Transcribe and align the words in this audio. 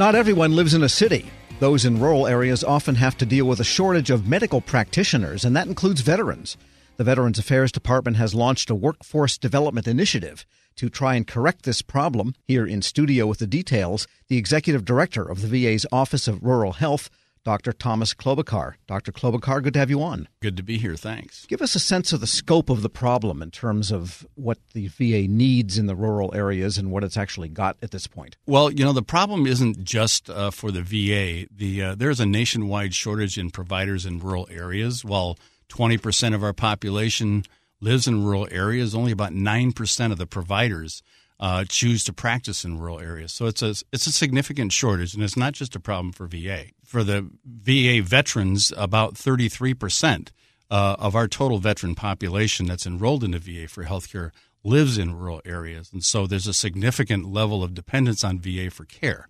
Not 0.00 0.14
everyone 0.14 0.56
lives 0.56 0.72
in 0.72 0.82
a 0.82 0.88
city. 0.88 1.30
Those 1.58 1.84
in 1.84 2.00
rural 2.00 2.26
areas 2.26 2.64
often 2.64 2.94
have 2.94 3.18
to 3.18 3.26
deal 3.26 3.44
with 3.44 3.60
a 3.60 3.64
shortage 3.64 4.08
of 4.08 4.26
medical 4.26 4.62
practitioners, 4.62 5.44
and 5.44 5.54
that 5.54 5.66
includes 5.66 6.00
veterans. 6.00 6.56
The 6.96 7.04
Veterans 7.04 7.38
Affairs 7.38 7.70
Department 7.70 8.16
has 8.16 8.34
launched 8.34 8.70
a 8.70 8.74
workforce 8.74 9.36
development 9.36 9.86
initiative 9.86 10.46
to 10.76 10.88
try 10.88 11.16
and 11.16 11.26
correct 11.26 11.64
this 11.64 11.82
problem. 11.82 12.32
Here 12.48 12.66
in 12.66 12.80
studio 12.80 13.26
with 13.26 13.40
the 13.40 13.46
details, 13.46 14.08
the 14.28 14.38
executive 14.38 14.86
director 14.86 15.22
of 15.22 15.42
the 15.42 15.48
VA's 15.48 15.84
Office 15.92 16.26
of 16.26 16.42
Rural 16.42 16.72
Health, 16.72 17.10
Dr. 17.44 17.72
Thomas 17.72 18.12
Klobucar. 18.12 18.74
Dr. 18.86 19.12
Klobucar, 19.12 19.62
good 19.62 19.72
to 19.72 19.78
have 19.78 19.90
you 19.90 20.02
on. 20.02 20.28
Good 20.40 20.56
to 20.56 20.62
be 20.62 20.78
here. 20.78 20.96
Thanks. 20.96 21.46
Give 21.46 21.62
us 21.62 21.74
a 21.74 21.80
sense 21.80 22.12
of 22.12 22.20
the 22.20 22.26
scope 22.26 22.68
of 22.68 22.82
the 22.82 22.90
problem 22.90 23.42
in 23.42 23.50
terms 23.50 23.90
of 23.90 24.26
what 24.34 24.58
the 24.74 24.88
VA 24.88 25.26
needs 25.26 25.78
in 25.78 25.86
the 25.86 25.96
rural 25.96 26.34
areas 26.34 26.76
and 26.76 26.90
what 26.90 27.04
it's 27.04 27.16
actually 27.16 27.48
got 27.48 27.76
at 27.82 27.90
this 27.90 28.06
point. 28.06 28.36
Well, 28.46 28.70
you 28.70 28.84
know, 28.84 28.92
the 28.92 29.02
problem 29.02 29.46
isn't 29.46 29.82
just 29.84 30.28
uh, 30.28 30.50
for 30.50 30.70
the 30.70 30.82
VA. 30.82 31.46
The 31.50 31.82
uh, 31.82 31.94
there's 31.94 32.20
a 32.20 32.26
nationwide 32.26 32.94
shortage 32.94 33.38
in 33.38 33.50
providers 33.50 34.04
in 34.04 34.18
rural 34.18 34.46
areas. 34.50 35.04
While 35.04 35.38
20% 35.70 36.34
of 36.34 36.44
our 36.44 36.52
population 36.52 37.44
lives 37.80 38.06
in 38.06 38.24
rural 38.24 38.48
areas, 38.50 38.94
only 38.94 39.12
about 39.12 39.32
9% 39.32 40.12
of 40.12 40.18
the 40.18 40.26
providers 40.26 41.02
uh, 41.40 41.64
choose 41.66 42.04
to 42.04 42.12
practice 42.12 42.64
in 42.64 42.78
rural 42.78 43.00
areas. 43.00 43.32
So 43.32 43.46
it's 43.46 43.62
a 43.62 43.74
it's 43.92 44.06
a 44.06 44.12
significant 44.12 44.72
shortage, 44.72 45.14
and 45.14 45.24
it's 45.24 45.38
not 45.38 45.54
just 45.54 45.74
a 45.74 45.80
problem 45.80 46.12
for 46.12 46.26
VA. 46.26 46.66
For 46.84 47.02
the 47.02 47.30
VA 47.44 48.02
veterans, 48.02 48.72
about 48.76 49.16
33 49.16 49.72
percent 49.74 50.32
uh, 50.70 50.96
of 50.98 51.16
our 51.16 51.26
total 51.26 51.58
veteran 51.58 51.94
population 51.94 52.66
that's 52.66 52.86
enrolled 52.86 53.24
in 53.24 53.30
the 53.30 53.38
VA 53.38 53.66
for 53.66 53.84
healthcare 53.84 54.30
lives 54.62 54.98
in 54.98 55.16
rural 55.16 55.40
areas, 55.46 55.90
and 55.90 56.04
so 56.04 56.26
there's 56.26 56.46
a 56.46 56.52
significant 56.52 57.32
level 57.32 57.64
of 57.64 57.72
dependence 57.72 58.22
on 58.22 58.38
VA 58.38 58.70
for 58.70 58.84
care, 58.84 59.28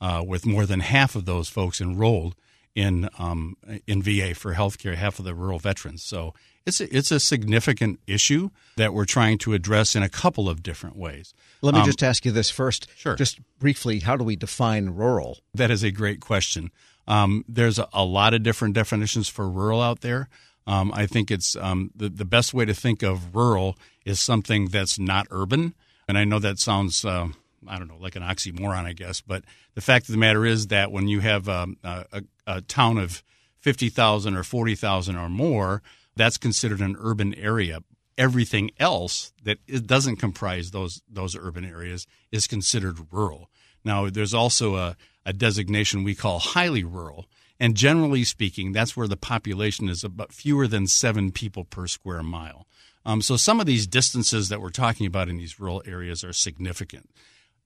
uh, 0.00 0.24
with 0.26 0.46
more 0.46 0.64
than 0.64 0.80
half 0.80 1.14
of 1.14 1.26
those 1.26 1.50
folks 1.50 1.82
enrolled 1.82 2.34
in 2.74 3.08
um, 3.18 3.56
in 3.86 4.02
VA 4.02 4.34
for 4.34 4.54
healthcare, 4.54 4.94
half 4.94 5.18
of 5.18 5.24
the 5.24 5.34
rural 5.34 5.58
veterans. 5.58 6.02
So 6.02 6.34
it's 6.66 6.80
a, 6.80 6.96
it's 6.96 7.10
a 7.10 7.18
significant 7.18 8.00
issue 8.06 8.50
that 8.76 8.92
we're 8.92 9.06
trying 9.06 9.38
to 9.38 9.54
address 9.54 9.94
in 9.94 10.02
a 10.02 10.08
couple 10.08 10.48
of 10.48 10.62
different 10.62 10.96
ways. 10.96 11.34
Let 11.62 11.74
me 11.74 11.80
um, 11.80 11.86
just 11.86 12.02
ask 12.02 12.24
you 12.24 12.32
this 12.32 12.50
first. 12.50 12.88
Sure. 12.96 13.16
Just 13.16 13.40
briefly, 13.58 14.00
how 14.00 14.16
do 14.16 14.24
we 14.24 14.36
define 14.36 14.90
rural? 14.90 15.38
That 15.54 15.70
is 15.70 15.82
a 15.82 15.90
great 15.90 16.20
question. 16.20 16.70
Um, 17.08 17.44
there's 17.48 17.78
a, 17.78 17.88
a, 17.92 18.04
lot 18.04 18.34
of 18.34 18.42
different 18.42 18.74
definitions 18.74 19.28
for 19.28 19.48
rural 19.48 19.80
out 19.80 20.00
there. 20.00 20.28
Um, 20.66 20.92
I 20.94 21.06
think 21.06 21.30
it's 21.30 21.56
um, 21.56 21.90
the, 21.96 22.08
the 22.08 22.24
best 22.24 22.54
way 22.54 22.64
to 22.66 22.74
think 22.74 23.02
of 23.02 23.34
rural 23.34 23.76
is 24.04 24.20
something 24.20 24.68
that's 24.68 24.98
not 24.98 25.26
urban. 25.30 25.74
And 26.06 26.16
I 26.16 26.24
know 26.24 26.38
that 26.38 26.58
sounds, 26.58 27.04
uh, 27.04 27.28
I 27.66 27.78
don't 27.78 27.88
know, 27.88 27.98
like 27.98 28.16
an 28.16 28.22
oxymoron, 28.22 28.84
I 28.84 28.92
guess. 28.92 29.20
But 29.20 29.44
the 29.74 29.80
fact 29.80 30.08
of 30.08 30.12
the 30.12 30.18
matter 30.18 30.44
is 30.44 30.68
that 30.68 30.92
when 30.92 31.08
you 31.08 31.20
have 31.20 31.48
um, 31.48 31.76
a, 31.82 32.22
a 32.46 32.60
town 32.62 32.98
of 32.98 33.22
50,000 33.60 34.36
or 34.36 34.42
40,000 34.42 35.16
or 35.16 35.28
more, 35.28 35.82
that's 36.16 36.38
considered 36.38 36.80
an 36.80 36.96
urban 36.98 37.34
area. 37.34 37.80
Everything 38.18 38.70
else 38.78 39.32
that 39.44 39.58
doesn't 39.86 40.16
comprise 40.16 40.70
those 40.70 41.00
those 41.08 41.36
urban 41.36 41.64
areas 41.64 42.06
is 42.30 42.46
considered 42.46 42.98
rural. 43.10 43.48
Now, 43.84 44.10
there's 44.10 44.34
also 44.34 44.76
a, 44.76 44.96
a 45.24 45.32
designation 45.32 46.04
we 46.04 46.14
call 46.14 46.38
highly 46.38 46.84
rural, 46.84 47.26
and 47.58 47.76
generally 47.76 48.24
speaking, 48.24 48.72
that's 48.72 48.96
where 48.96 49.08
the 49.08 49.16
population 49.16 49.88
is 49.88 50.04
about 50.04 50.32
fewer 50.32 50.66
than 50.66 50.86
seven 50.86 51.32
people 51.32 51.64
per 51.64 51.86
square 51.86 52.22
mile. 52.22 52.66
Um, 53.06 53.22
so 53.22 53.36
some 53.36 53.60
of 53.60 53.66
these 53.66 53.86
distances 53.86 54.50
that 54.50 54.60
we're 54.60 54.70
talking 54.70 55.06
about 55.06 55.28
in 55.28 55.38
these 55.38 55.58
rural 55.58 55.82
areas 55.86 56.22
are 56.22 56.32
significant. 56.32 57.08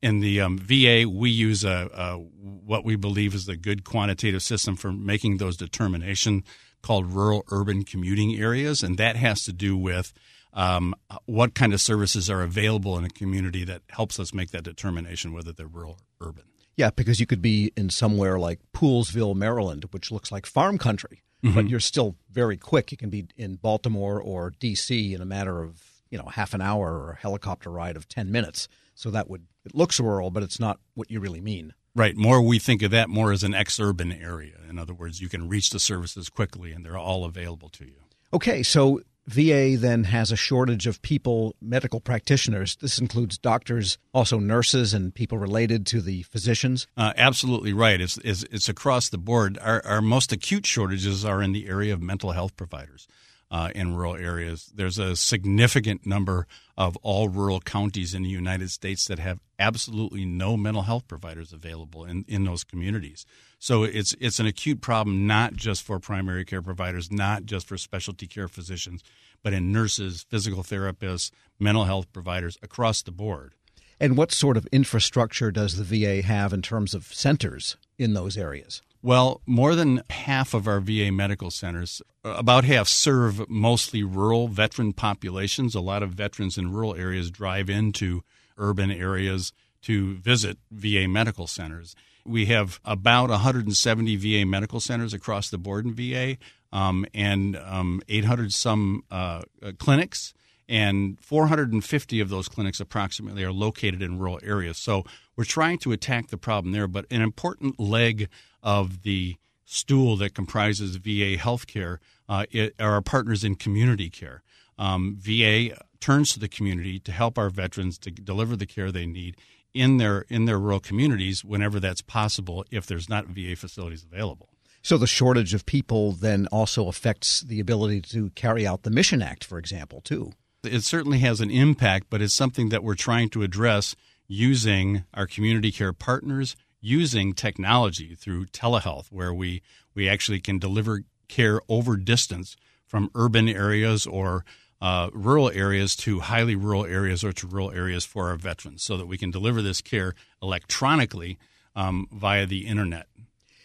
In 0.05 0.21
the 0.21 0.43
um, 0.43 0.59
VA, 0.59 1.09
we 1.09 1.31
use 1.31 1.65
a, 1.65 1.89
a, 1.95 2.17
what 2.19 2.85
we 2.85 2.95
believe 2.95 3.35
is 3.35 3.47
the 3.47 3.57
good 3.57 3.85
quantitative 3.85 4.43
system 4.43 4.77
for 4.77 4.93
making 4.93 5.39
those 5.39 5.57
determination 5.57 6.45
called 6.83 7.11
rural 7.11 7.43
urban 7.51 7.85
commuting 7.85 8.37
areas, 8.37 8.83
and 8.83 8.99
that 8.99 9.17
has 9.17 9.45
to 9.45 9.53
do 9.55 9.79
with 9.79 10.13
um, 10.53 10.95
what 11.25 11.55
kind 11.55 11.73
of 11.73 11.81
services 11.81 12.29
are 12.29 12.43
available 12.43 12.99
in 12.99 13.05
a 13.07 13.09
community 13.09 13.65
that 13.65 13.81
helps 13.89 14.21
us 14.21 14.35
make 14.35 14.51
that 14.51 14.63
determination 14.63 15.33
whether 15.33 15.53
they're 15.53 15.67
rural 15.67 15.99
or 16.21 16.29
urban. 16.29 16.45
Yeah, 16.77 16.91
because 16.95 17.19
you 17.19 17.25
could 17.25 17.41
be 17.41 17.73
in 17.75 17.89
somewhere 17.89 18.39
like 18.39 18.61
Poolesville, 18.75 19.35
Maryland, 19.35 19.87
which 19.93 20.13
looks 20.13 20.31
like 20.31 20.45
farm 20.45 20.77
country, 20.77 21.23
mm-hmm. 21.43 21.55
but 21.55 21.67
you're 21.71 21.81
still 21.81 22.17
very 22.31 22.59
quick. 22.59 22.93
You 22.93 22.99
can 22.99 23.09
be 23.09 23.27
in 23.39 23.55
Baltimore 23.55 24.21
or 24.21 24.53
D.C. 24.61 25.15
in 25.15 25.23
a 25.23 25.25
matter 25.25 25.63
of 25.63 25.83
you 26.11 26.19
know 26.19 26.27
half 26.27 26.53
an 26.53 26.61
hour 26.61 26.93
or 26.93 27.13
a 27.13 27.17
helicopter 27.17 27.71
ride 27.71 27.97
of 27.97 28.07
ten 28.07 28.31
minutes. 28.31 28.69
So 28.95 29.11
that 29.11 29.31
would 29.31 29.47
it 29.65 29.75
looks 29.75 30.01
rural, 30.01 30.31
but 30.31 30.43
it's 30.43 30.61
not 30.61 30.79
what 30.95 31.11
you 31.11 31.21
really 31.21 31.41
mean. 31.41 31.75
Right. 31.97 32.17
More 32.17 32.43
we 32.43 32.59
think 32.59 32.83
of 32.83 32.91
that 32.91 33.09
more 33.09 33.33
as 33.33 33.45
an 33.45 33.55
ex-urban 33.55 34.13
area. 34.13 34.57
In 34.69 34.79
other 34.79 34.95
words, 34.95 35.21
you 35.21 35.29
can 35.29 35.49
reach 35.49 35.71
the 35.71 35.79
services 35.79 36.29
quickly 36.29 36.73
and 36.73 36.85
they're 36.85 36.99
all 36.99 37.25
available 37.25 37.69
to 37.71 37.85
you. 37.85 38.01
Okay, 38.33 38.65
so 38.65 39.01
VA 39.27 39.77
then 39.79 40.05
has 40.05 40.33
a 40.33 40.37
shortage 40.37 40.89
of 40.89 41.01
people, 41.03 41.55
medical 41.63 42.01
practitioners. 42.01 42.77
This 42.77 42.99
includes 42.99 43.39
doctors, 43.39 43.97
also 44.13 44.41
nurses, 44.41 44.93
and 44.93 45.15
people 45.15 45.39
related 45.39 45.87
to 45.87 46.01
the 46.01 46.23
physicians. 46.25 46.89
Uh, 46.97 47.13
absolutely 47.17 47.73
right. 47.73 48.01
It's, 48.01 48.19
it's, 48.19 48.43
it's, 48.51 48.69
across 48.69 49.09
the 49.09 49.19
board. 49.19 49.57
Our, 49.63 49.87
our 49.87 50.03
most 50.03 50.33
acute 50.33 50.67
shortages 50.67 51.25
are 51.25 51.43
in 51.43 51.53
the 51.53 51.69
area 51.69 51.95
of 51.95 52.03
mental 52.03 52.33
health 52.33 52.57
providers 52.57 53.07
uh, 53.51 53.71
in 53.75 53.95
rural 53.95 54.17
areas. 54.17 54.71
There's 54.75 54.99
a 54.99 55.17
significant 55.17 56.07
number 56.07 56.47
of 56.77 56.97
all 57.03 57.29
rural 57.29 57.61
counties 57.61 58.15
in 58.15 58.23
the 58.23 58.29
United 58.29 58.71
States 58.71 59.07
that 59.07 59.19
have 59.19 59.41
absolutely 59.59 60.25
no 60.25 60.57
mental 60.57 60.83
health 60.83 61.07
providers 61.07 61.53
available 61.53 62.05
in, 62.05 62.25
in 62.27 62.45
those 62.45 62.65
communities. 62.65 63.25
So 63.59 63.85
it's 63.85 64.15
it's 64.21 64.41
an 64.41 64.47
acute 64.47 64.81
problem 64.81 65.27
not 65.27 65.55
just 65.55 65.83
for 65.83 65.99
primary 65.99 66.45
care 66.45 66.63
providers, 66.63 67.11
not 67.11 67.45
just 67.45 67.67
for 67.67 67.79
specialty 67.79 68.27
care 68.27 68.49
physicians, 68.49 69.03
but 69.43 69.53
in 69.53 69.73
nurses, 69.73 70.27
physical 70.29 70.63
therapists, 70.63 71.31
mental 71.59 71.85
health 71.85 72.13
providers 72.13 72.59
across 72.63 73.03
the 73.03 73.13
board. 73.13 73.55
And 74.01 74.17
what 74.17 74.33
sort 74.33 74.57
of 74.57 74.67
infrastructure 74.67 75.51
does 75.51 75.77
the 75.77 75.85
VA 75.85 76.21
have 76.27 76.53
in 76.53 76.63
terms 76.63 76.95
of 76.95 77.07
centers 77.07 77.77
in 77.99 78.15
those 78.15 78.37
areas? 78.37 78.83
Well, 79.05 79.43
more 79.45 79.75
than 79.75 80.03
half 80.09 80.55
of 80.55 80.67
our 80.67 80.81
VA 80.81 81.13
medical 81.13 81.51
centers, 81.51 82.01
about 82.25 82.65
half, 82.65 82.89
serve 82.89 83.51
mostly 83.51 84.03
rural 84.03 84.49
veteran 84.49 84.95
populations. 84.95 85.75
A 85.75 85.83
lot 85.83 86.03
of 86.03 86.13
veterans 86.13 86.57
in 86.57 86.73
rural 86.73 86.95
areas 86.95 87.31
drive 87.31 87.69
into 87.69 88.25
urban 88.57 88.91
areas 88.91 89.53
to 89.83 90.15
visit 90.15 90.57
VA 90.71 91.07
medical 91.07 91.47
centers. 91.47 91.95
We 92.25 92.47
have 92.47 92.81
about 92.83 93.29
170 93.29 94.17
VA 94.17 94.47
medical 94.47 94.81
centers 94.81 95.13
across 95.13 95.51
the 95.51 95.59
board 95.59 95.85
in 95.85 95.93
VA 95.93 96.39
um, 96.73 97.05
and 97.13 97.57
um, 97.59 98.01
800 98.09 98.55
some 98.55 99.05
uh, 99.11 99.43
uh 99.63 99.73
clinics 99.79 100.33
and 100.69 101.21
450 101.21 102.21
of 102.21 102.29
those 102.31 102.49
clinics 102.49 102.81
approximately 102.81 103.45
are 103.45 103.53
located 103.53 104.03
in 104.03 104.19
rural 104.19 104.41
areas. 104.43 104.79
So 104.79 105.05
we're 105.37 105.45
trying 105.45 105.79
to 105.79 105.93
attack 105.93 106.29
the 106.29 106.39
problem 106.39 106.73
there. 106.73 106.89
But 106.89 107.07
an 107.11 107.21
important 107.21 107.79
leg 107.79 108.29
of 108.65 109.03
the 109.03 109.37
stool 109.65 110.17
that 110.17 110.35
comprises 110.35 110.97
VA 110.97 111.37
healthcare 111.37 111.99
uh, 112.29 112.47
are 112.81 112.93
our 112.95 113.03
partners 113.03 113.45
in 113.45 113.55
community 113.55 114.11
care. 114.11 114.43
Um, 114.79 115.17
VA 115.21 115.77
turns 116.01 116.33
to 116.33 116.41
the 116.41 116.49
community 116.49 116.99
to 116.99 117.13
help 117.13 117.39
our 117.39 117.51
veterans 117.51 117.99
to 117.99 118.11
deliver 118.11 118.57
the 118.57 118.67
care 118.67 118.91
they 118.91 119.07
need 119.07 119.37
in 119.73 119.99
their 119.99 120.25
in 120.29 120.47
their 120.47 120.59
rural 120.59 120.81
communities 120.81 121.45
whenever 121.45 121.79
that's 121.79 122.01
possible 122.01 122.65
if 122.71 122.87
there's 122.87 123.09
not 123.09 123.27
VA 123.27 123.55
facilities 123.55 124.05
available. 124.05 124.49
So 124.83 124.99
the 124.99 125.07
shortage 125.07 125.55
of 125.55 125.65
people 125.65 126.13
then 126.13 126.47
also 126.49 126.89
affects 126.89 127.41
the 127.41 127.59
ability 127.59 128.03
to 128.03 128.31
carry 128.31 128.67
out 128.67 128.83
the 128.83 128.91
Mission 128.91 129.23
Act, 129.23 129.43
for 129.43 129.59
example, 129.59 130.03
too. 130.03 130.33
It 130.63 130.83
certainly 130.83 131.21
has 131.21 131.41
an 131.41 131.51
impact, 131.51 132.09
but 132.11 132.21
it's 132.21 132.35
something 132.35 132.69
that 132.69 132.85
we're 132.85 132.95
trying 132.95 133.31
to 133.31 133.43
address 133.43 133.97
using 134.27 135.05
our 135.15 135.27
community 135.27 135.73
care 135.73 135.93
partners, 135.93 136.55
using 136.85 137.33
technology 137.33 138.15
through 138.15 138.45
telehealth, 138.47 139.07
where 139.11 139.33
we, 139.33 139.63
we 139.95 140.07
actually 140.07 140.39
can 140.39 140.59
deliver 140.59 141.03
care 141.29 141.61
over 141.67 141.97
distance 141.97 142.57
from 142.87 143.11
urban 143.15 143.49
areas 143.49 144.07
or 144.07 144.45
uh, 144.83 145.09
rural 145.15 145.51
areas 145.51 145.97
to 145.97 146.21
highly 146.21 146.55
rural 146.55 146.85
areas 146.85 147.25
or 147.25 147.33
to 147.33 147.47
rural 147.47 147.71
areas 147.73 148.05
for 148.05 148.29
our 148.29 148.37
veterans 148.37 148.83
so 148.83 148.99
that 148.99 149.07
we 149.07 149.17
can 149.17 149.31
deliver 149.31 149.63
this 149.63 149.81
care 149.81 150.15
electronically 150.43 151.39
um, 151.75 152.07
via 152.13 152.45
the 152.45 152.67
internet. 152.67 153.07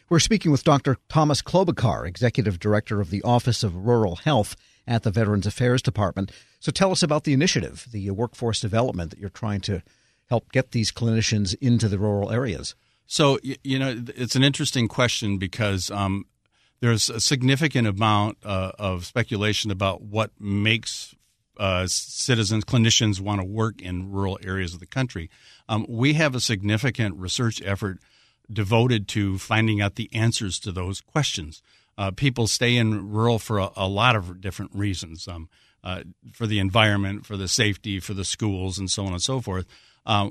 We're 0.08 0.20
speaking 0.20 0.52
with 0.52 0.64
Dr. 0.64 0.96
Thomas 1.10 1.42
Klobucar, 1.42 2.08
Executive 2.08 2.58
Director 2.58 3.02
of 3.02 3.10
the 3.10 3.22
Office 3.24 3.64
of 3.64 3.86
Rural 3.86 4.16
Health 4.16 4.56
at 4.88 5.04
the 5.04 5.12
Veterans 5.12 5.46
Affairs 5.46 5.82
Department. 5.82 6.32
So 6.62 6.72
tell 6.72 6.92
us 6.92 7.04
about 7.04 7.26
the 7.26 7.34
initiative, 7.34 7.86
the 7.92 8.10
workforce 8.12 8.62
development 8.62 9.12
that 9.12 9.20
you're 9.20 9.30
trying 9.30 9.60
to 9.62 9.84
help 10.30 10.54
get 10.54 10.72
these 10.72 10.92
clinicians 10.92 11.54
into 11.60 11.90
the 11.90 12.00
rural 12.00 12.32
areas. 12.32 12.76
So, 13.12 13.40
you 13.42 13.80
know, 13.80 14.04
it's 14.16 14.36
an 14.36 14.44
interesting 14.44 14.88
question 14.88 15.40
because 15.40 15.90
um, 15.90 16.28
there's 16.80 17.10
a 17.10 17.20
significant 17.20 17.88
amount 17.88 18.38
uh, 18.46 18.74
of 18.78 19.04
speculation 19.04 19.72
about 19.72 20.04
what 20.04 20.30
makes 20.40 21.16
uh, 21.58 21.88
citizens, 21.88 22.64
clinicians 22.66 23.20
want 23.20 23.42
to 23.42 23.48
work 23.48 23.82
in 23.82 24.12
rural 24.12 24.38
areas 24.44 24.76
of 24.76 24.80
the 24.80 24.86
country. 24.86 25.28
Um, 25.68 25.88
we 25.90 26.14
have 26.14 26.36
a 26.36 26.40
significant 26.40 27.16
research 27.16 27.64
effort 27.66 27.98
devoted 28.54 29.08
to 29.08 29.40
finding 29.40 29.82
out 29.82 29.96
the 29.96 30.12
answers 30.14 30.60
to 30.60 30.72
those 30.72 31.02
questions. 31.02 31.64
Uh, 31.98 32.12
people 32.12 32.46
stay 32.46 32.78
in 32.78 33.10
rural 33.10 33.40
for 33.40 33.58
a, 33.58 33.72
a 33.76 33.88
lot 33.88 34.16
of 34.16 34.40
different 34.40 34.70
reasons 34.76 35.28
um, 35.28 35.50
uh, 35.84 36.04
for 36.32 36.46
the 36.46 36.60
environment, 36.60 37.26
for 37.26 37.38
the 37.38 37.48
safety, 37.48 38.00
for 38.00 38.14
the 38.14 38.24
schools, 38.24 38.78
and 38.78 38.92
so 38.92 39.04
on 39.04 39.14
and 39.14 39.22
so 39.24 39.42
forth. 39.42 39.66
Uh, 40.06 40.30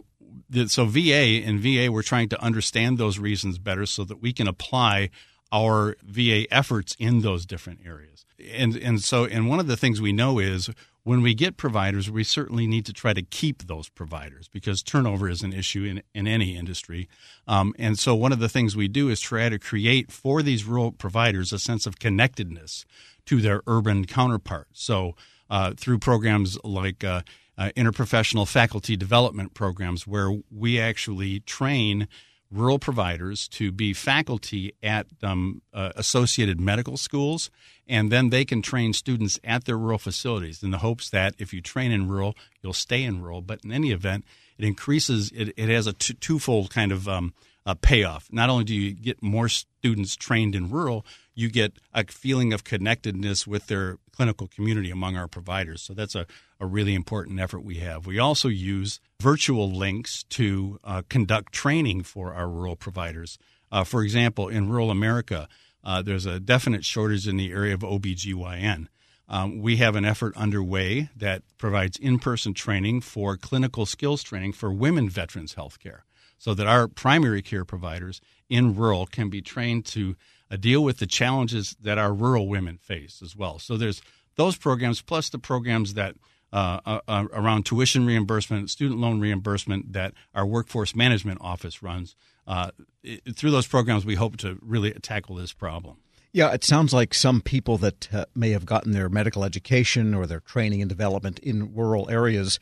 so, 0.66 0.84
VA 0.86 1.42
and 1.44 1.60
VA, 1.60 1.90
we're 1.90 2.02
trying 2.02 2.28
to 2.30 2.42
understand 2.42 2.98
those 2.98 3.18
reasons 3.18 3.58
better 3.58 3.86
so 3.86 4.04
that 4.04 4.20
we 4.22 4.32
can 4.32 4.48
apply 4.48 5.10
our 5.50 5.96
VA 6.02 6.52
efforts 6.52 6.94
in 6.98 7.20
those 7.20 7.46
different 7.46 7.80
areas. 7.84 8.24
And 8.52 8.76
and 8.76 9.02
so 9.02 9.24
and 9.24 9.48
one 9.48 9.60
of 9.60 9.66
the 9.66 9.76
things 9.76 10.00
we 10.00 10.12
know 10.12 10.38
is 10.38 10.70
when 11.08 11.22
we 11.22 11.34
get 11.34 11.56
providers, 11.56 12.10
we 12.10 12.22
certainly 12.22 12.66
need 12.66 12.84
to 12.84 12.92
try 12.92 13.14
to 13.14 13.22
keep 13.22 13.66
those 13.66 13.88
providers 13.88 14.46
because 14.48 14.82
turnover 14.82 15.26
is 15.28 15.42
an 15.42 15.54
issue 15.54 15.84
in, 15.84 16.02
in 16.14 16.28
any 16.28 16.54
industry. 16.54 17.08
Um, 17.46 17.72
and 17.78 17.98
so 17.98 18.14
one 18.14 18.30
of 18.30 18.40
the 18.40 18.48
things 18.48 18.76
we 18.76 18.88
do 18.88 19.08
is 19.08 19.18
try 19.18 19.48
to 19.48 19.58
create 19.58 20.12
for 20.12 20.42
these 20.42 20.64
rural 20.64 20.92
providers 20.92 21.50
a 21.50 21.58
sense 21.58 21.86
of 21.86 21.98
connectedness 21.98 22.84
to 23.24 23.40
their 23.40 23.62
urban 23.66 24.04
counterparts. 24.04 24.84
So 24.84 25.14
uh, 25.48 25.72
through 25.78 25.98
programs 25.98 26.58
like 26.62 27.02
uh, 27.02 27.22
uh, 27.58 27.70
interprofessional 27.76 28.46
faculty 28.46 28.96
development 28.96 29.52
programs, 29.52 30.06
where 30.06 30.30
we 30.50 30.80
actually 30.80 31.40
train 31.40 32.08
rural 32.50 32.78
providers 32.78 33.46
to 33.48 33.70
be 33.70 33.92
faculty 33.92 34.72
at 34.82 35.06
um, 35.22 35.60
uh, 35.74 35.90
associated 35.96 36.58
medical 36.60 36.96
schools, 36.96 37.50
and 37.86 38.10
then 38.10 38.30
they 38.30 38.44
can 38.44 38.62
train 38.62 38.92
students 38.92 39.38
at 39.44 39.64
their 39.64 39.76
rural 39.76 39.98
facilities 39.98 40.62
in 40.62 40.70
the 40.70 40.78
hopes 40.78 41.10
that 41.10 41.34
if 41.38 41.52
you 41.52 41.60
train 41.60 41.90
in 41.90 42.08
rural, 42.08 42.34
you'll 42.62 42.72
stay 42.72 43.02
in 43.02 43.20
rural. 43.20 43.42
But 43.42 43.60
in 43.64 43.72
any 43.72 43.90
event, 43.90 44.24
it 44.56 44.64
increases. 44.64 45.30
It, 45.34 45.52
it 45.56 45.68
has 45.68 45.86
a 45.86 45.92
t- 45.92 46.14
twofold 46.14 46.70
kind 46.70 46.92
of 46.92 47.06
um, 47.08 47.34
payoff. 47.82 48.28
Not 48.32 48.48
only 48.48 48.64
do 48.64 48.74
you 48.74 48.92
get 48.92 49.22
more 49.22 49.48
students 49.48 50.16
trained 50.16 50.54
in 50.54 50.70
rural, 50.70 51.04
you 51.38 51.48
get 51.48 51.74
a 51.94 52.04
feeling 52.04 52.52
of 52.52 52.64
connectedness 52.64 53.46
with 53.46 53.68
their 53.68 53.98
clinical 54.10 54.48
community 54.48 54.90
among 54.90 55.16
our 55.16 55.28
providers. 55.28 55.80
So 55.80 55.94
that's 55.94 56.16
a, 56.16 56.26
a 56.58 56.66
really 56.66 56.96
important 56.96 57.38
effort 57.38 57.60
we 57.60 57.76
have. 57.76 58.06
We 58.06 58.18
also 58.18 58.48
use 58.48 58.98
virtual 59.20 59.70
links 59.70 60.24
to 60.30 60.80
uh, 60.82 61.02
conduct 61.08 61.52
training 61.52 62.02
for 62.02 62.34
our 62.34 62.48
rural 62.48 62.74
providers. 62.74 63.38
Uh, 63.70 63.84
for 63.84 64.02
example, 64.02 64.48
in 64.48 64.68
rural 64.68 64.90
America, 64.90 65.48
uh, 65.84 66.02
there's 66.02 66.26
a 66.26 66.40
definite 66.40 66.84
shortage 66.84 67.28
in 67.28 67.36
the 67.36 67.52
area 67.52 67.74
of 67.74 67.82
OBGYN. 67.82 68.88
Um, 69.28 69.60
we 69.62 69.76
have 69.76 69.94
an 69.94 70.04
effort 70.04 70.36
underway 70.36 71.08
that 71.16 71.42
provides 71.56 71.98
in 71.98 72.18
person 72.18 72.52
training 72.52 73.02
for 73.02 73.36
clinical 73.36 73.86
skills 73.86 74.24
training 74.24 74.54
for 74.54 74.72
women 74.72 75.08
veterans 75.08 75.54
healthcare 75.54 76.00
so 76.36 76.52
that 76.54 76.66
our 76.66 76.88
primary 76.88 77.42
care 77.42 77.64
providers 77.64 78.20
in 78.48 78.74
rural 78.74 79.06
can 79.06 79.28
be 79.28 79.40
trained 79.40 79.84
to 79.86 80.16
uh, 80.50 80.56
deal 80.56 80.82
with 80.82 80.98
the 80.98 81.06
challenges 81.06 81.76
that 81.80 81.98
our 81.98 82.12
rural 82.12 82.48
women 82.48 82.78
face 82.78 83.20
as 83.22 83.36
well. 83.36 83.58
So 83.58 83.76
there's 83.76 84.02
those 84.36 84.56
programs 84.56 85.02
plus 85.02 85.28
the 85.28 85.38
programs 85.38 85.94
that 85.94 86.14
uh, 86.50 86.80
uh, 86.86 87.00
uh 87.06 87.24
around 87.32 87.66
tuition 87.66 88.06
reimbursement, 88.06 88.70
student 88.70 89.00
loan 89.00 89.20
reimbursement 89.20 89.92
that 89.92 90.14
our 90.34 90.46
workforce 90.46 90.96
management 90.96 91.38
office 91.42 91.82
runs. 91.82 92.16
Uh, 92.46 92.70
it, 93.02 93.36
through 93.36 93.50
those 93.50 93.66
programs, 93.66 94.06
we 94.06 94.14
hope 94.14 94.38
to 94.38 94.58
really 94.62 94.92
tackle 94.92 95.36
this 95.36 95.52
problem. 95.52 95.98
Yeah, 96.32 96.52
it 96.52 96.64
sounds 96.64 96.92
like 96.92 97.14
some 97.14 97.40
people 97.40 97.78
that 97.78 98.08
uh, 98.12 98.24
may 98.34 98.50
have 98.50 98.66
gotten 98.66 98.92
their 98.92 99.08
medical 99.08 99.44
education 99.44 100.14
or 100.14 100.26
their 100.26 100.40
training 100.40 100.80
and 100.82 100.88
development 100.88 101.38
in 101.40 101.74
rural 101.74 102.08
areas 102.10 102.58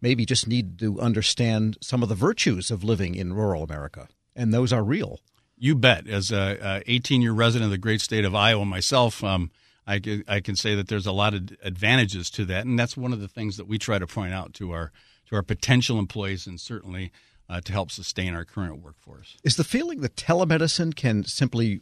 maybe 0.00 0.26
just 0.26 0.46
need 0.46 0.78
to 0.78 1.00
understand 1.00 1.76
some 1.80 2.02
of 2.02 2.08
the 2.08 2.14
virtues 2.14 2.70
of 2.70 2.84
living 2.84 3.14
in 3.14 3.32
rural 3.32 3.62
America, 3.62 4.08
and 4.34 4.52
those 4.52 4.72
are 4.72 4.84
real. 4.84 5.20
You 5.58 5.74
bet. 5.74 6.06
As 6.06 6.30
a 6.30 6.82
18 6.86 7.22
year 7.22 7.32
resident 7.32 7.66
of 7.66 7.70
the 7.70 7.78
great 7.78 8.00
state 8.00 8.24
of 8.24 8.34
Iowa 8.34 8.64
myself, 8.64 9.24
um, 9.24 9.50
I, 9.86 10.00
can, 10.00 10.24
I 10.28 10.40
can 10.40 10.56
say 10.56 10.74
that 10.74 10.88
there's 10.88 11.06
a 11.06 11.12
lot 11.12 11.34
of 11.34 11.50
advantages 11.62 12.28
to 12.30 12.44
that, 12.46 12.66
and 12.66 12.78
that's 12.78 12.96
one 12.96 13.12
of 13.12 13.20
the 13.20 13.28
things 13.28 13.56
that 13.56 13.66
we 13.66 13.78
try 13.78 13.98
to 13.98 14.06
point 14.06 14.34
out 14.34 14.52
to 14.54 14.72
our 14.72 14.92
to 15.28 15.34
our 15.34 15.42
potential 15.42 15.98
employees, 15.98 16.46
and 16.46 16.60
certainly 16.60 17.10
uh, 17.48 17.60
to 17.60 17.72
help 17.72 17.90
sustain 17.90 18.34
our 18.34 18.44
current 18.44 18.80
workforce. 18.80 19.36
Is 19.42 19.56
the 19.56 19.64
feeling 19.64 20.00
that 20.02 20.14
telemedicine 20.14 20.94
can 20.94 21.24
simply 21.24 21.80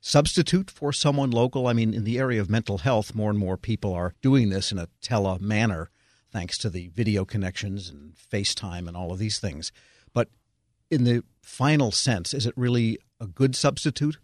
substitute 0.00 0.70
for 0.70 0.92
someone 0.92 1.30
local? 1.30 1.66
I 1.66 1.72
mean, 1.72 1.94
in 1.94 2.04
the 2.04 2.18
area 2.18 2.40
of 2.40 2.50
mental 2.50 2.78
health, 2.78 3.14
more 3.14 3.30
and 3.30 3.38
more 3.38 3.56
people 3.56 3.94
are 3.94 4.14
doing 4.20 4.50
this 4.50 4.72
in 4.72 4.78
a 4.78 4.88
tele 5.00 5.38
manner 5.38 5.90
thanks 6.32 6.56
to 6.58 6.70
the 6.70 6.88
video 6.88 7.24
connections 7.24 7.88
and 7.88 8.14
FaceTime 8.14 8.88
and 8.88 8.96
all 8.96 9.12
of 9.12 9.18
these 9.18 9.38
things. 9.38 9.70
But 10.12 10.28
in 10.90 11.04
the 11.04 11.22
final 11.42 11.92
sense, 11.92 12.32
is 12.32 12.46
it 12.46 12.54
really 12.56 12.98
a 13.22 13.26
good 13.26 13.54
substitute? 13.54 14.18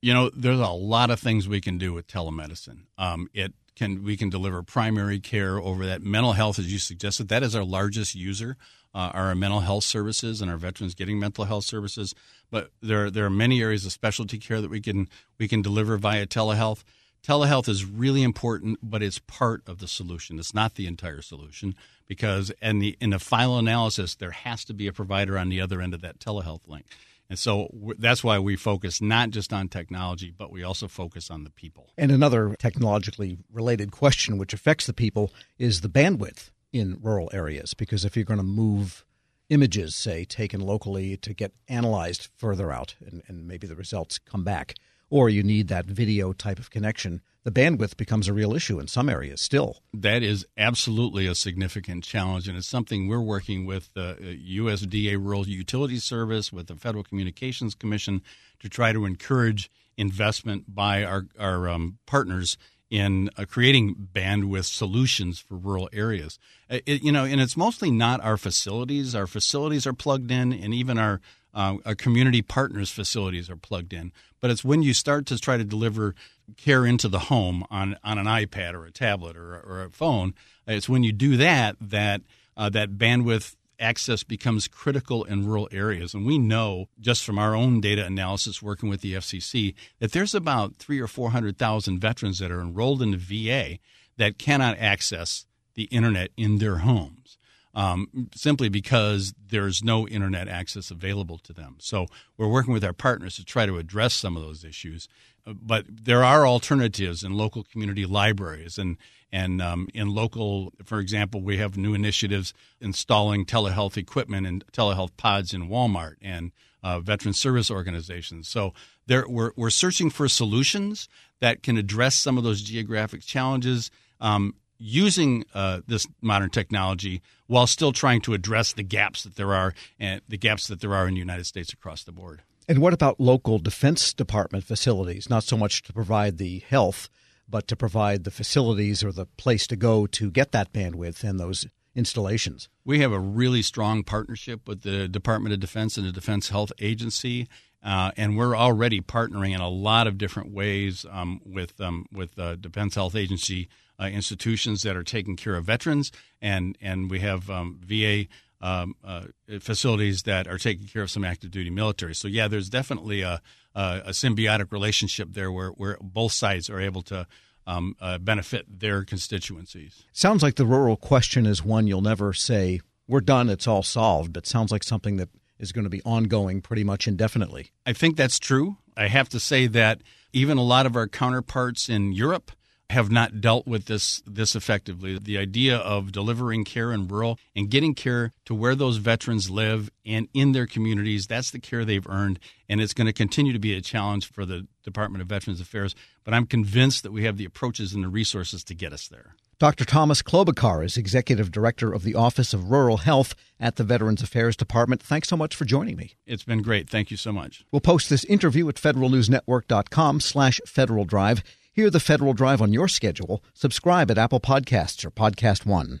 You 0.00 0.14
know, 0.14 0.30
there's 0.30 0.60
a 0.60 0.68
lot 0.68 1.10
of 1.10 1.20
things 1.20 1.46
we 1.46 1.60
can 1.60 1.76
do 1.76 1.92
with 1.92 2.06
telemedicine. 2.06 2.84
Um, 2.96 3.28
it 3.34 3.52
can 3.76 4.02
we 4.02 4.16
can 4.16 4.30
deliver 4.30 4.62
primary 4.62 5.20
care 5.20 5.58
over 5.58 5.84
that 5.86 6.02
mental 6.02 6.32
health, 6.32 6.58
as 6.58 6.72
you 6.72 6.78
suggested. 6.78 7.28
That 7.28 7.42
is 7.42 7.54
our 7.54 7.64
largest 7.64 8.14
user, 8.14 8.56
uh, 8.94 9.10
our 9.12 9.34
mental 9.34 9.60
health 9.60 9.84
services 9.84 10.40
and 10.40 10.50
our 10.50 10.56
veterans 10.56 10.94
getting 10.94 11.18
mental 11.18 11.44
health 11.44 11.64
services. 11.64 12.14
But 12.50 12.70
there 12.80 13.10
there 13.10 13.26
are 13.26 13.30
many 13.30 13.60
areas 13.62 13.84
of 13.84 13.92
specialty 13.92 14.38
care 14.38 14.60
that 14.60 14.70
we 14.70 14.80
can 14.80 15.08
we 15.38 15.48
can 15.48 15.60
deliver 15.60 15.98
via 15.98 16.26
telehealth 16.26 16.82
telehealth 17.22 17.68
is 17.68 17.84
really 17.84 18.22
important, 18.22 18.78
but 18.82 19.02
it's 19.02 19.18
part 19.18 19.62
of 19.68 19.78
the 19.78 19.88
solution. 19.88 20.38
It's 20.38 20.54
not 20.54 20.74
the 20.74 20.86
entire 20.86 21.22
solution 21.22 21.74
because 22.06 22.50
in 22.62 22.78
the 22.78 22.96
in 23.00 23.10
the 23.10 23.18
final 23.18 23.58
analysis, 23.58 24.14
there 24.14 24.30
has 24.30 24.64
to 24.66 24.74
be 24.74 24.86
a 24.86 24.92
provider 24.92 25.38
on 25.38 25.48
the 25.48 25.60
other 25.60 25.80
end 25.80 25.94
of 25.94 26.00
that 26.00 26.18
telehealth 26.18 26.66
link. 26.66 26.86
And 27.30 27.38
so 27.38 27.68
that's 27.96 28.24
why 28.24 28.40
we 28.40 28.56
focus 28.56 29.00
not 29.00 29.30
just 29.30 29.52
on 29.52 29.68
technology, 29.68 30.34
but 30.36 30.50
we 30.50 30.64
also 30.64 30.88
focus 30.88 31.30
on 31.30 31.44
the 31.44 31.50
people. 31.50 31.92
And 31.96 32.10
another 32.10 32.56
technologically 32.58 33.38
related 33.52 33.92
question 33.92 34.36
which 34.36 34.52
affects 34.52 34.84
the 34.84 34.92
people 34.92 35.32
is 35.56 35.80
the 35.80 35.88
bandwidth 35.88 36.50
in 36.72 36.98
rural 37.00 37.30
areas. 37.32 37.72
Because 37.72 38.04
if 38.04 38.16
you're 38.16 38.24
going 38.24 38.38
to 38.38 38.44
move 38.44 39.04
images, 39.48 39.94
say, 39.94 40.24
taken 40.24 40.60
locally 40.60 41.16
to 41.18 41.32
get 41.32 41.52
analyzed 41.68 42.28
further 42.36 42.72
out 42.72 42.96
and, 43.06 43.22
and 43.28 43.46
maybe 43.46 43.68
the 43.68 43.76
results 43.76 44.18
come 44.18 44.42
back, 44.42 44.74
or 45.10 45.28
you 45.28 45.42
need 45.42 45.68
that 45.68 45.86
video 45.86 46.32
type 46.32 46.58
of 46.58 46.70
connection, 46.70 47.20
the 47.42 47.50
bandwidth 47.50 47.96
becomes 47.96 48.28
a 48.28 48.32
real 48.32 48.54
issue 48.54 48.78
in 48.78 48.86
some 48.86 49.08
areas 49.08 49.40
still. 49.40 49.82
That 49.92 50.22
is 50.22 50.46
absolutely 50.56 51.26
a 51.26 51.34
significant 51.34 52.04
challenge, 52.04 52.48
and 52.48 52.56
it's 52.56 52.68
something 52.68 53.08
we're 53.08 53.20
working 53.20 53.66
with 53.66 53.92
the 53.94 54.16
USDA 54.58 55.16
Rural 55.16 55.48
Utilities 55.48 56.04
Service, 56.04 56.52
with 56.52 56.68
the 56.68 56.76
Federal 56.76 57.04
Communications 57.04 57.74
Commission, 57.74 58.22
to 58.60 58.68
try 58.68 58.92
to 58.92 59.04
encourage 59.04 59.70
investment 59.96 60.74
by 60.74 61.02
our, 61.04 61.26
our 61.38 61.68
um, 61.68 61.98
partners 62.06 62.56
in 62.90 63.30
uh, 63.36 63.44
creating 63.48 64.08
bandwidth 64.12 64.64
solutions 64.64 65.38
for 65.38 65.56
rural 65.56 65.88
areas. 65.92 66.38
Uh, 66.68 66.78
it, 66.86 67.02
you 67.02 67.12
know, 67.12 67.24
and 67.24 67.40
it's 67.40 67.56
mostly 67.56 67.90
not 67.90 68.22
our 68.22 68.36
facilities. 68.36 69.14
Our 69.14 69.28
facilities 69.28 69.86
are 69.86 69.92
plugged 69.92 70.30
in, 70.30 70.52
and 70.52 70.74
even 70.74 70.98
our 70.98 71.20
uh, 71.54 71.76
community 71.98 72.42
partners 72.42 72.90
facilities 72.90 73.50
are 73.50 73.56
plugged 73.56 73.92
in. 73.92 74.12
But 74.40 74.50
it's 74.50 74.64
when 74.64 74.82
you 74.82 74.94
start 74.94 75.26
to 75.26 75.38
try 75.38 75.56
to 75.56 75.64
deliver 75.64 76.14
care 76.56 76.86
into 76.86 77.08
the 77.08 77.18
home 77.18 77.64
on, 77.70 77.96
on 78.02 78.18
an 78.18 78.26
iPad 78.26 78.74
or 78.74 78.86
a 78.86 78.90
tablet 78.90 79.36
or, 79.36 79.60
or 79.60 79.82
a 79.82 79.90
phone, 79.90 80.34
it's 80.66 80.88
when 80.88 81.02
you 81.02 81.12
do 81.12 81.36
that 81.36 81.76
that 81.80 82.22
uh, 82.56 82.68
that 82.70 82.98
bandwidth 82.98 83.56
access 83.78 84.22
becomes 84.22 84.68
critical 84.68 85.24
in 85.24 85.46
rural 85.46 85.68
areas. 85.72 86.12
And 86.12 86.26
we 86.26 86.38
know 86.38 86.88
just 87.00 87.24
from 87.24 87.38
our 87.38 87.54
own 87.54 87.80
data 87.80 88.04
analysis 88.04 88.62
working 88.62 88.90
with 88.90 89.00
the 89.00 89.14
FCC 89.14 89.74
that 89.98 90.12
there's 90.12 90.34
about 90.34 90.76
three 90.76 91.00
or 91.00 91.06
400,000 91.06 91.98
veterans 91.98 92.38
that 92.38 92.50
are 92.50 92.60
enrolled 92.60 93.00
in 93.00 93.12
the 93.12 93.16
VA 93.16 93.78
that 94.18 94.38
cannot 94.38 94.78
access 94.78 95.46
the 95.74 95.84
internet 95.84 96.30
in 96.36 96.58
their 96.58 96.78
homes 96.78 97.38
um, 97.74 98.28
simply 98.34 98.68
because 98.68 99.34
there's 99.48 99.82
no 99.82 100.08
internet 100.08 100.48
access 100.48 100.90
available 100.90 101.38
to 101.38 101.52
them. 101.52 101.76
So 101.78 102.06
we're 102.36 102.48
working 102.48 102.72
with 102.72 102.84
our 102.84 102.92
partners 102.92 103.36
to 103.36 103.44
try 103.44 103.66
to 103.66 103.78
address 103.78 104.14
some 104.14 104.36
of 104.36 104.42
those 104.42 104.64
issues. 104.64 105.08
Uh, 105.46 105.54
but 105.54 105.84
there 105.88 106.24
are 106.24 106.46
alternatives 106.46 107.22
in 107.22 107.32
local 107.32 107.64
community 107.64 108.06
libraries 108.06 108.78
and 108.78 108.96
and 109.32 109.62
um, 109.62 109.88
in 109.94 110.12
local, 110.12 110.72
for 110.84 110.98
example, 110.98 111.40
we 111.40 111.58
have 111.58 111.76
new 111.76 111.94
initiatives 111.94 112.52
installing 112.80 113.44
telehealth 113.44 113.96
equipment 113.96 114.44
and 114.44 114.64
telehealth 114.72 115.16
pods 115.16 115.54
in 115.54 115.68
Walmart 115.68 116.16
and 116.20 116.50
uh, 116.82 116.98
veteran 116.98 117.34
service 117.34 117.70
organizations. 117.70 118.48
So 118.48 118.74
there, 119.06 119.28
we're, 119.28 119.52
we're 119.54 119.70
searching 119.70 120.10
for 120.10 120.28
solutions 120.28 121.08
that 121.40 121.62
can 121.62 121.76
address 121.76 122.16
some 122.16 122.38
of 122.38 122.44
those 122.44 122.62
geographic 122.62 123.22
challenges 123.22 123.90
um, 124.20 124.54
using 124.80 125.44
uh, 125.54 125.80
this 125.86 126.06
modern 126.20 126.50
technology 126.50 127.22
while 127.46 127.66
still 127.66 127.92
trying 127.92 128.20
to 128.22 128.34
address 128.34 128.72
the 128.72 128.82
gaps 128.82 129.22
that 129.22 129.36
there 129.36 129.54
are 129.54 129.74
and 129.98 130.22
the 130.28 130.38
gaps 130.38 130.66
that 130.68 130.80
there 130.80 130.94
are 130.94 131.06
in 131.06 131.14
the 131.14 131.20
United 131.20 131.44
States 131.44 131.72
across 131.72 132.02
the 132.02 132.12
board. 132.12 132.42
And 132.66 132.78
what 132.78 132.92
about 132.92 133.20
local 133.20 133.58
Defense 133.58 134.12
Department 134.12 134.64
facilities? 134.64 135.28
Not 135.28 135.44
so 135.44 135.56
much 135.56 135.82
to 135.82 135.92
provide 135.92 136.38
the 136.38 136.60
health, 136.60 137.08
but 137.48 137.66
to 137.68 137.76
provide 137.76 138.24
the 138.24 138.30
facilities 138.30 139.04
or 139.04 139.12
the 139.12 139.26
place 139.26 139.66
to 139.66 139.76
go 139.76 140.06
to 140.06 140.30
get 140.30 140.52
that 140.52 140.72
bandwidth 140.72 141.24
and 141.24 141.38
those 141.38 141.66
installations. 141.94 142.68
We 142.84 143.00
have 143.00 143.12
a 143.12 143.18
really 143.18 143.62
strong 143.62 144.04
partnership 144.04 144.68
with 144.68 144.82
the 144.82 145.08
Department 145.08 145.52
of 145.52 145.60
Defense 145.60 145.96
and 145.96 146.06
the 146.06 146.12
Defense 146.12 146.50
Health 146.50 146.72
Agency, 146.78 147.48
Uh, 147.82 148.10
and 148.16 148.36
we're 148.36 148.56
already 148.56 149.00
partnering 149.00 149.54
in 149.54 149.60
a 149.60 149.68
lot 149.68 150.06
of 150.06 150.18
different 150.18 150.52
ways 150.52 151.06
um, 151.10 151.40
with 151.44 151.80
um, 151.80 152.06
with 152.12 152.38
uh, 152.38 152.56
Defense 152.56 152.94
Health 152.94 153.16
Agency 153.16 153.68
uh, 153.98 154.04
institutions 154.04 154.82
that 154.82 154.96
are 154.96 155.02
taking 155.02 155.36
care 155.36 155.54
of 155.54 155.64
veterans, 155.64 156.12
and 156.42 156.76
and 156.80 157.10
we 157.10 157.20
have 157.20 157.48
um, 157.48 157.80
VA 157.82 158.26
um, 158.60 158.94
uh, 159.02 159.24
facilities 159.60 160.22
that 160.24 160.46
are 160.46 160.58
taking 160.58 160.86
care 160.86 161.02
of 161.02 161.10
some 161.10 161.24
active 161.24 161.50
duty 161.50 161.70
military. 161.70 162.14
So 162.14 162.28
yeah, 162.28 162.48
there's 162.48 162.68
definitely 162.68 163.22
a, 163.22 163.40
a, 163.74 164.02
a 164.06 164.10
symbiotic 164.10 164.72
relationship 164.72 165.28
there 165.32 165.50
where 165.50 165.70
where 165.70 165.96
both 166.00 166.32
sides 166.32 166.68
are 166.70 166.80
able 166.80 167.02
to. 167.02 167.26
Um, 167.66 167.94
uh, 168.00 168.18
benefit 168.18 168.80
their 168.80 169.04
constituencies. 169.04 170.02
Sounds 170.12 170.42
like 170.42 170.56
the 170.56 170.66
rural 170.66 170.96
question 170.96 171.46
is 171.46 171.62
one 171.62 171.86
you'll 171.86 172.00
never 172.00 172.32
say 172.32 172.80
we're 173.06 173.20
done, 173.20 173.48
it's 173.48 173.68
all 173.68 173.82
solved, 173.82 174.32
but 174.32 174.46
sounds 174.46 174.72
like 174.72 174.82
something 174.82 175.18
that 175.18 175.28
is 175.60 175.72
going 175.72 175.84
to 175.84 175.90
be 175.90 176.02
ongoing 176.04 176.60
pretty 176.60 176.82
much 176.82 177.06
indefinitely. 177.06 177.70
I 177.86 177.92
think 177.92 178.16
that's 178.16 178.38
true. 178.38 178.78
I 178.96 179.08
have 179.08 179.28
to 179.30 179.40
say 179.40 179.66
that 179.68 180.02
even 180.32 180.58
a 180.58 180.62
lot 180.62 180.86
of 180.86 180.96
our 180.96 181.06
counterparts 181.06 181.88
in 181.88 182.12
Europe 182.12 182.52
have 182.90 183.10
not 183.10 183.40
dealt 183.40 183.66
with 183.68 183.84
this 183.84 184.20
this 184.26 184.56
effectively. 184.56 185.16
The 185.16 185.38
idea 185.38 185.76
of 185.76 186.10
delivering 186.10 186.64
care 186.64 186.92
in 186.92 187.06
rural 187.06 187.38
and 187.54 187.70
getting 187.70 187.94
care 187.94 188.32
to 188.46 188.54
where 188.54 188.74
those 188.74 188.96
veterans 188.96 189.48
live 189.48 189.90
and 190.04 190.28
in 190.34 190.52
their 190.52 190.66
communities, 190.66 191.26
that's 191.26 191.52
the 191.52 191.60
care 191.60 191.84
they've 191.84 192.06
earned 192.08 192.40
and 192.68 192.80
it's 192.80 192.92
going 192.92 193.06
to 193.06 193.12
continue 193.12 193.52
to 193.52 193.60
be 193.60 193.74
a 193.74 193.80
challenge 193.80 194.30
for 194.30 194.44
the 194.44 194.66
Department 194.82 195.22
of 195.22 195.28
Veterans 195.28 195.60
Affairs, 195.60 195.94
but 196.24 196.34
I'm 196.34 196.46
convinced 196.46 197.04
that 197.04 197.12
we 197.12 197.24
have 197.24 197.36
the 197.36 197.44
approaches 197.44 197.94
and 197.94 198.02
the 198.02 198.08
resources 198.08 198.64
to 198.64 198.74
get 198.74 198.92
us 198.92 199.06
there. 199.06 199.36
Dr. 199.60 199.84
Thomas 199.84 200.22
Klobucar 200.22 200.82
is 200.82 200.96
Executive 200.96 201.52
Director 201.52 201.92
of 201.92 202.02
the 202.02 202.14
Office 202.14 202.54
of 202.54 202.70
Rural 202.70 202.96
Health 202.96 203.34
at 203.60 203.76
the 203.76 203.84
Veterans 203.84 204.22
Affairs 204.22 204.56
Department. 204.56 205.02
Thanks 205.02 205.28
so 205.28 205.36
much 205.36 205.54
for 205.54 205.66
joining 205.66 205.96
me. 205.96 206.14
It's 206.26 206.44
been 206.44 206.62
great. 206.62 206.88
Thank 206.88 207.10
you 207.10 207.18
so 207.18 207.30
much. 207.30 207.62
We'll 207.70 207.80
post 207.80 208.08
this 208.08 208.24
interview 208.24 208.70
at 208.70 208.76
federalnewsnetwork.com 208.76 210.20
slash 210.20 210.62
Federal 210.66 211.04
Drive. 211.04 211.42
Hear 211.74 211.90
the 211.90 212.00
Federal 212.00 212.32
Drive 212.32 212.62
on 212.62 212.72
your 212.72 212.88
schedule. 212.88 213.44
Subscribe 213.52 214.10
at 214.10 214.16
Apple 214.16 214.40
Podcasts 214.40 215.04
or 215.04 215.10
Podcast 215.10 215.66
One. 215.66 216.00